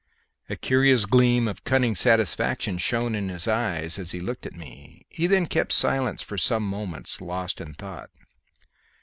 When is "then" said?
5.27-5.45